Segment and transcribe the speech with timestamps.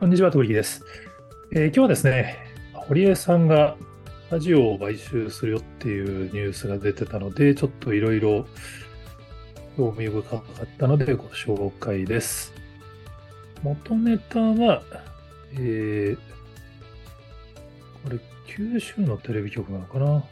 [0.00, 0.82] こんにちは、鳥木です、
[1.52, 2.38] えー今日はですね、
[2.72, 3.76] 堀江さんが
[4.30, 8.46] ラジオを買収するよっていうニュースが出てたので、ちょっといろいろ
[9.76, 12.54] 興味深かったのでご紹介です。
[13.62, 14.82] 元ネタは、
[15.52, 16.18] えー
[18.02, 20.24] これ、九州のテレビ局なのかな？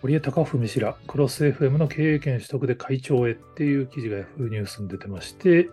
[0.00, 5.68] 堀江貴文氏ら、クロス FM の経営権取得で会長へっていう記事が Yahoo ニュースに出てまして、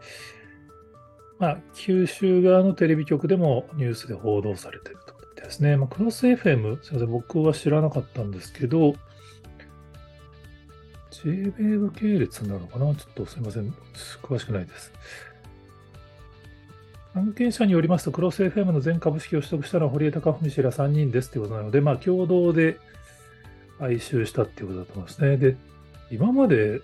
[1.40, 5.00] まあ、九州側のテレビ局でもニュースで報道されている
[5.36, 5.78] とですね。
[5.78, 8.96] まあ、クロス FM、すみません、僕は知らなかったんですけど、
[11.12, 12.94] JWAVE 系列なのかな？
[12.96, 13.74] ちょっとすみません、
[14.22, 14.92] 詳しくないです。
[17.14, 22.78] 関係者によりますと、クロス FM の全株式を取得したのは堀江貴文氏ら3人ですということなので、まあ、共同で
[23.80, 25.38] 買収したっていうことだと思いますね。
[25.38, 25.56] で、
[26.12, 26.82] 今まで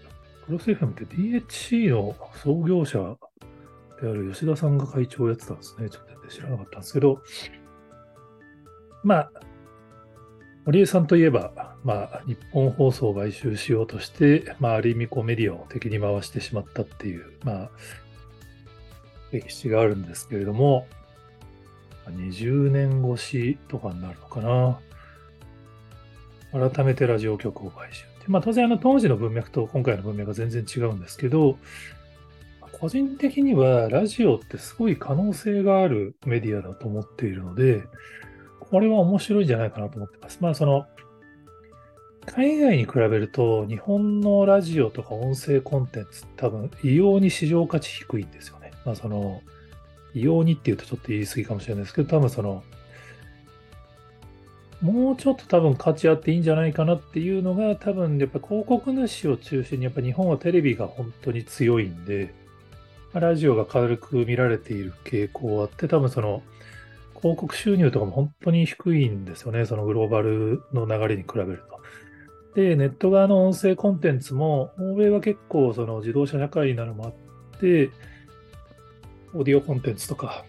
[0.47, 3.15] クロス FM って DHC の創業者
[4.03, 5.89] である吉田さんが会長をやってたんですね。
[5.89, 7.21] ちょっと知らなかったんですけど、
[9.03, 9.31] まあ、
[10.65, 17.69] 堀江さんといえば、まあ、日本放送を買収しようとして、まあ、ある意味メディアを敵に回してしまったっていう、まあ、
[19.31, 20.85] 歴史があるんですけれども、
[22.09, 24.41] 20年越しとかになるのか
[26.51, 26.69] な。
[26.69, 28.25] 改めてラジオ局を買収って。
[28.27, 31.57] まあ、当然、あの、当時の文脈と今回の文脈は全然違うんですけど、
[32.83, 37.81] 個人的にはラジオってすごい可能性があるメディアだと思っているので、
[38.59, 40.39] これは面白いんじゃないかなと思ってます。
[40.41, 40.85] まあその、
[42.25, 48.71] 海外に比べると日本のラジオとか音声コンテンツ多分異様に市場価値低いんですよね。
[48.83, 49.41] まあその、
[50.13, 52.63] 異様にっていうとちょっと言い過ぎかもしれないですけど、多分その、
[54.81, 62.42] もうちょっと多分価値あっていいんじゃないかなっていうのが多分やっぱ広告主を中心にやっぱ日本はテレビが本当に強いんで、
[63.19, 66.41] ラジオが軽く見られている傾向があって、多分その
[67.15, 72.59] 広告収入とかも本当に低いんですよね、そのグローバルの流れに比べると。
[72.59, 77.89] で、ネット側の音声コンテンツも、欧米は結構その自動車社会なのもあって、
[79.33, 80.45] オーディオコンテンツとか、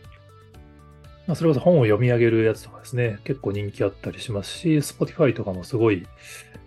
[1.26, 6.06] まあ、それこそ本を読み上げるやつとかですね、結構人気あったりしますし、Spotify とかもすごい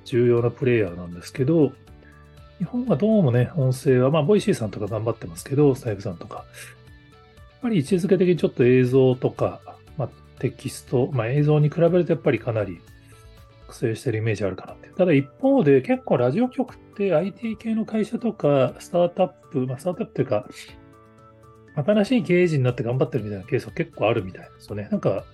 [0.06, 1.74] 重要なプレイヤーなんですけど、
[2.60, 6.38] 日本はどうもね、音声は、まあ、 Voicy さんとか頑張ってますけど、スタエフさんとか。
[6.38, 6.46] やっ
[7.62, 9.62] ぱり位置づけ的にちょっと映像とか、
[9.96, 10.10] まあ、
[10.40, 12.80] テキスト、まあ、映像に比べるとやっぱりかなり
[13.68, 14.90] 苦戦してるイメージあるかなって。
[14.90, 20.48] ただ一方で結構ラジオ局って IT 系の会社とか、スタートアップ、まあ、スタートアップっていうか、
[21.76, 24.88] 新しい経営陣になって頑張ってるみたいなケースは結構あるみたいですよね。
[24.90, 25.26] なんか、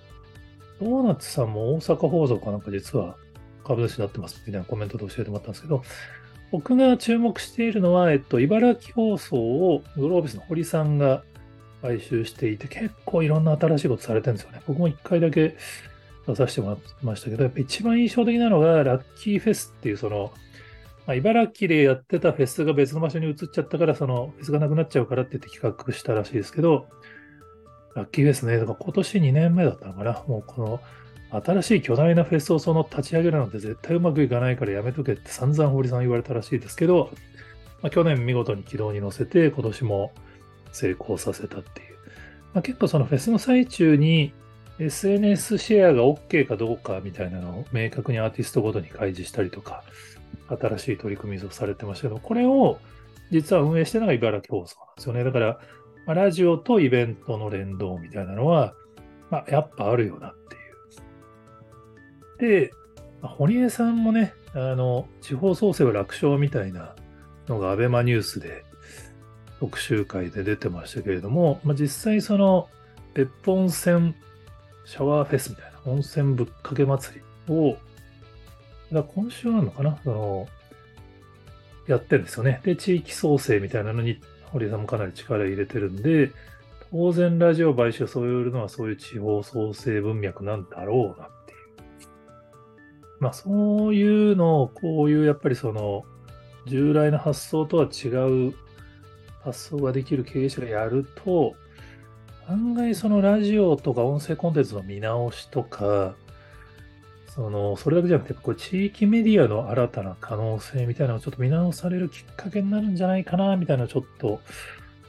[0.78, 3.16] ドーナツさんも大阪放送かなんか実は
[3.64, 5.82] 株主になってますみたいなコメントで教えてもらったんですけど、
[6.50, 11.22] 僕が注目しているのは、えっと、茨城放送をグロービスの堀さんが
[11.82, 14.62] 買収していて、結構いろんな新しいことされてるんですよね。
[14.66, 15.56] 僕も一回だけ
[16.26, 20.32] 出させてもらいましたけど、やっぱ一番印象的なのが、ラッキーフェスっていう、その、
[21.06, 26.86] まあ、茨城でやってたフェスが別の場所に移っちゃったから、そのフェスがなくなっちゃうからって言って企画したらしいですけど、
[27.94, 30.24] ラッキーフェスね、だか今年2年目だったのかな。
[30.26, 30.80] もうこの、
[31.42, 37.10] 新しい巨大なフェスをその立ち上げるなんて絶対うまくいかないからやめとけって散々堀さん言われたらしいですけど、
[37.82, 40.12] まあ、去年見事に軌道に乗せて今年も
[40.72, 41.94] 成功させたっていう。
[42.52, 44.32] まあ、結構そのフェスの最中に
[44.78, 49.82] SNS シェアが OK かどうかみたいなのを明確にアーティストごとに開示したりとか、
[50.48, 52.78] 新しい取り組みをされてましたけど、これを
[53.30, 55.24] 実は運営してるのが茨城放送なんですよね。
[55.24, 55.58] だから、
[56.06, 58.74] ま、ラジオとイベントの連動みたいなのは、
[59.30, 60.34] まあ、やっぱあるよなっ。
[62.38, 62.72] で、
[63.22, 66.94] 堀江さんもね、あの、地方創生は楽勝みたいな
[67.48, 68.64] のがアベマニュースで
[69.60, 72.68] 特集会で出てましたけれども、まあ、実際その
[73.14, 74.14] 別府温泉
[74.84, 77.76] シャワーフェスみたいな温泉ぶっかけ祭りを、
[78.90, 79.98] 今週なのかな？
[80.04, 80.48] その、
[81.88, 82.60] やってるんですよね。
[82.62, 84.20] で、地域創生みたいなのに
[84.52, 86.30] 堀江さんもかなり力入れてるんで、
[86.90, 91.30] 当然ラジオ買収そういうのはそういう地方創生文脈なんだろうなっ。
[93.24, 96.04] まあそういうのをこういうやっぱりその
[96.66, 98.08] 従来の発想とは違
[98.48, 98.54] う
[99.42, 101.54] 発想ができる経営者がやると
[102.46, 106.14] 案外そのラジオとか音声コンテンツの見直しとか
[107.34, 114.40] そのそれだけじゃなくてこう地域メディアの新たな可能性みたいなのをちょっと見直されるきっかけになるんじゃないかなみたいなちょっと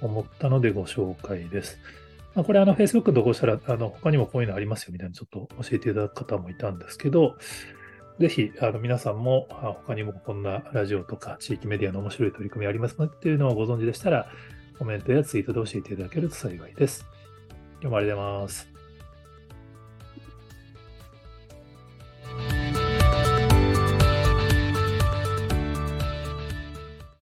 [0.02, 1.80] 思ったのでご紹介です。
[2.34, 7.38] まあ、これあの Facebook のとこしたらあの他にもこういうのありますよみたいなちょっと教えていただく方もいたんですけど、
[8.20, 9.48] ぜひ、あの、皆さんも、
[9.86, 14.30] 他にもこんなラジオとか地域メディアの面白い取り組みありますのでっていうのをご存知でしたら、
[14.80, 17.06] コメントやツイートで教えていただけると幸いです。
[17.82, 18.75] 今日もありがとうございます。